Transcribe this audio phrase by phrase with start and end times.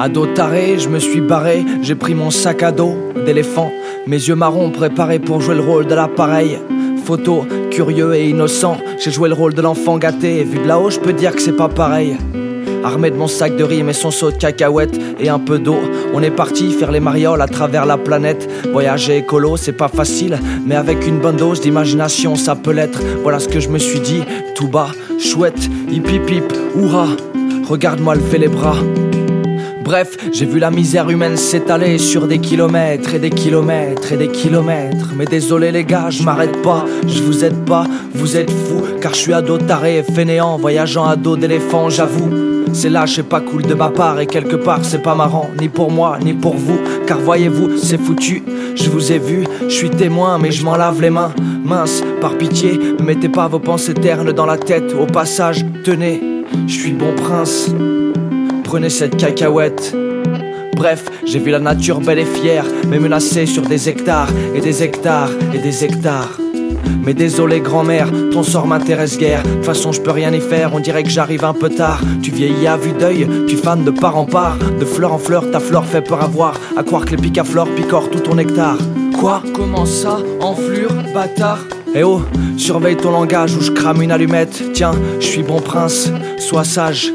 [0.00, 2.94] Ado taré, je me suis barré, j'ai pris mon sac à dos
[3.26, 3.72] d'éléphant,
[4.06, 6.60] mes yeux marrons préparés pour jouer le rôle de l'appareil.
[7.04, 10.90] Photo, curieux et innocent, j'ai joué le rôle de l'enfant gâté, et vu de là-haut,
[10.90, 12.16] je peux dire que c'est pas pareil.
[12.84, 15.78] Armé de mon sac de riz et son seau de cacahuètes et un peu d'eau,
[16.14, 18.48] on est parti faire les marioles à travers la planète.
[18.72, 23.00] Voyager écolo, c'est pas facile, mais avec une bonne dose d'imagination, ça peut l'être.
[23.24, 24.22] Voilà ce que je me suis dit,
[24.54, 27.16] tout bas, chouette, hip hip hip, hurrah.
[27.68, 28.76] Regarde-moi lever les bras.
[29.88, 34.28] Bref, j'ai vu la misère humaine s'étaler sur des kilomètres et des kilomètres et des
[34.28, 35.14] kilomètres.
[35.16, 39.14] Mais désolé les gars, je m'arrête pas, je vous aide pas, vous êtes fous, car
[39.14, 42.28] je suis ado taré et fainéant, voyageant à dos d'éléphant, j'avoue.
[42.74, 45.70] C'est là, c'est pas cool de ma part et quelque part c'est pas marrant, ni
[45.70, 48.42] pour moi, ni pour vous, car voyez-vous, c'est foutu.
[48.74, 51.32] Je vous ai vu, je suis témoin, mais je m'en lave les mains.
[51.64, 54.94] Mince, par pitié, mettez pas vos pensées ternes dans la tête.
[55.00, 56.20] Au passage, tenez,
[56.66, 57.70] je suis bon prince.
[58.68, 59.96] Prenez cette cacahuète.
[60.76, 64.82] Bref, j'ai vu la nature belle et fière, mais menacée sur des hectares et des
[64.82, 66.38] hectares et des hectares.
[67.02, 69.42] Mais désolé grand-mère, ton sort m'intéresse guère.
[69.42, 72.02] De toute façon je peux rien y faire, on dirait que j'arrive un peu tard.
[72.22, 74.58] Tu vieillis à vue d'œil, tu fanes de part en part.
[74.78, 76.52] De fleur en fleur, ta fleur fait peur à voir.
[76.76, 78.76] À croire que les picaflores picorent tout ton nectar.
[79.18, 79.42] Quoi?
[79.54, 80.18] Comment ça?
[80.42, 81.64] Enflure Bâtard?
[81.94, 82.20] Eh oh,
[82.58, 84.62] surveille ton langage ou je crame une allumette.
[84.74, 87.14] Tiens, je suis bon prince, sois sage,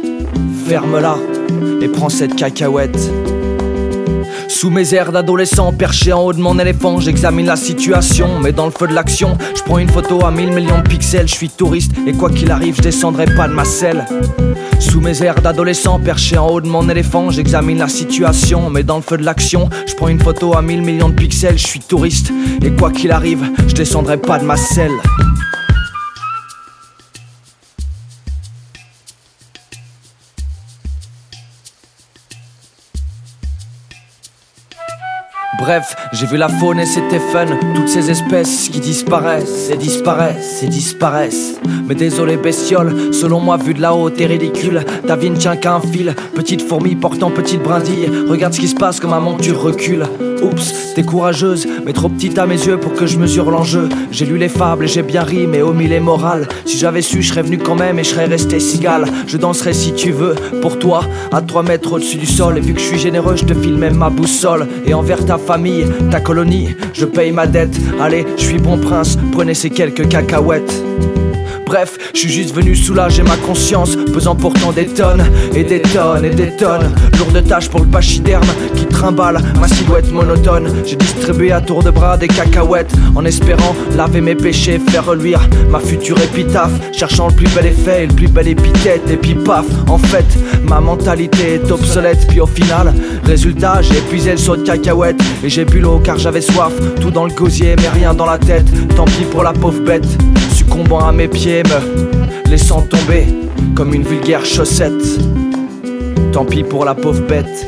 [0.66, 1.16] ferme-la
[1.81, 3.11] et prends cette cacahuète.
[4.47, 8.66] Sous mes airs d'adolescent, perché en haut de mon éléphant, j'examine la situation, mais dans
[8.66, 11.49] le feu de l'action, je prends une photo à 1000 millions de pixels, je suis
[11.49, 14.05] touriste, et quoi qu'il arrive, je descendrai pas de ma selle.
[14.80, 18.97] Sous mes airs d'adolescent, perché en haut de mon éléphant, j'examine la situation, mais dans
[18.97, 21.80] le feu de l'action, je prends une photo à 1000 millions de pixels, je suis
[21.80, 22.31] touriste,
[22.64, 24.91] et quoi qu'il arrive, je descendrai pas de ma selle.
[35.64, 37.45] Bref, j'ai vu la faune et c'était fun.
[37.73, 41.55] Toutes ces espèces qui disparaissent et disparaissent et disparaissent.
[41.88, 44.83] Mais désolé, bestiole, selon moi, vu de là-haut, t'es ridicule.
[45.08, 46.15] Ta vie ne tient qu'à un fil.
[46.36, 48.11] Petite fourmi portant petite brindille.
[48.27, 50.05] Regarde ce qui se passe comme un monture recule.
[50.42, 53.88] Oups, t'es courageuse, mais trop petite à mes yeux pour que je mesure l'enjeu.
[54.11, 56.49] J'ai lu les fables et j'ai bien ri, mais omis les morales.
[56.65, 59.05] Si j'avais su, je serais venu quand même et je serais resté cigale.
[59.27, 62.58] Je danserais si tu veux, pour toi, à 3 mètres au-dessus du sol.
[62.58, 64.67] Et vu que je suis généreux, je te file même ma boussole.
[64.86, 65.38] Et envers ta
[66.09, 67.75] ta colonie, je paye ma dette.
[68.02, 70.83] Allez, je suis bon prince, prenez ces quelques cacahuètes.
[71.73, 75.23] Bref, je suis juste venu soulager ma conscience, pesant pourtant des tonnes
[75.56, 76.94] et des tonnes et des tonnes.
[77.17, 78.45] Lourde tâche pour le pachyderme
[78.76, 80.72] qui trimballe ma silhouette monotone.
[80.86, 85.50] J'ai distribué à tour de bras des cacahuètes en espérant laver mes péchés, faire reluire
[85.67, 89.10] ma future épitaphe, cherchant le plus bel effet et le plus bel épithète.
[89.10, 90.28] Et puis paf, en fait,
[90.70, 92.28] ma mentalité est obsolète.
[92.28, 96.20] Puis au final, résultat, j'ai épuisé le saut de cacahuètes et j'ai bu l'eau car
[96.20, 96.73] j'avais soif.
[97.02, 98.67] Tout dans le gosier, mais rien dans la tête.
[98.95, 100.06] Tant pis pour la pauvre bête
[100.73, 103.28] succombant à mes pieds, me laissant tomber
[103.76, 105.20] comme une vulgaire chaussette.
[106.32, 107.67] Tant pis pour la pauvre bête,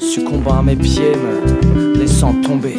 [0.00, 2.76] succombant à mes pieds, me laissant tomber.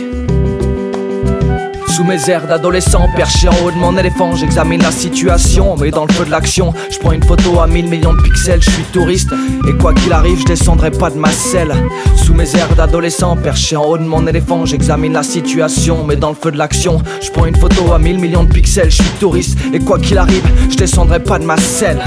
[1.99, 6.05] Sous mes airs d'adolescent, perché en haut de mon éléphant, j'examine la situation, mais dans
[6.05, 8.85] le feu de l'action, je prends une photo à 1000 millions de pixels, je suis
[8.93, 9.33] touriste,
[9.67, 11.75] et quoi qu'il arrive, je descendrai pas de ma selle.
[12.15, 16.29] Sous mes airs d'adolescent, perché en haut de mon éléphant, j'examine la situation, mais dans
[16.29, 19.19] le feu de l'action, je prends une photo à 1000 millions de pixels, je suis
[19.19, 22.01] touriste, et quoi qu'il arrive, je descendrai pas de ma selle.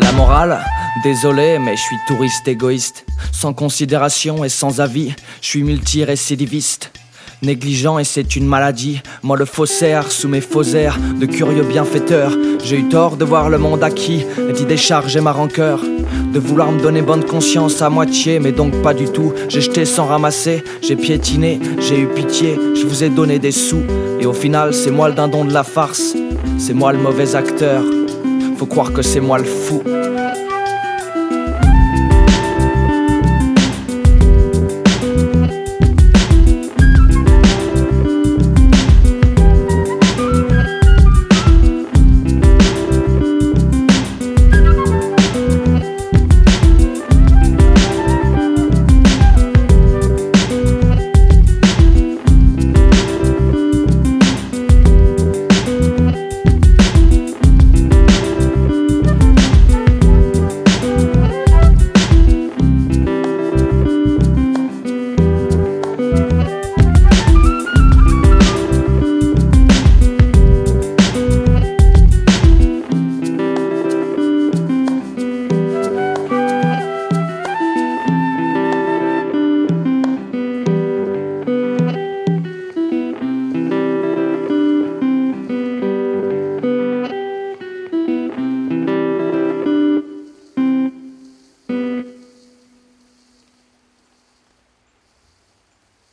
[0.00, 0.58] La morale
[1.04, 6.90] Désolé, mais je suis touriste égoïste, sans considération et sans avis, je suis multirécidiviste.
[7.44, 9.00] Négligent et c'est une maladie.
[9.22, 12.32] Moi le faussaire sous mes faux airs de curieux bienfaiteur.
[12.64, 14.24] J'ai eu tort de voir le monde acquis
[14.54, 15.80] d'y décharger ma rancœur.
[16.32, 19.32] De vouloir me donner bonne conscience à moitié, mais donc pas du tout.
[19.48, 23.82] J'ai jeté sans ramasser, j'ai piétiné, j'ai eu pitié, je vous ai donné des sous.
[24.20, 26.14] Et au final, c'est moi le dindon de la farce,
[26.58, 27.82] c'est moi le mauvais acteur.
[28.56, 29.82] Faut croire que c'est moi le fou.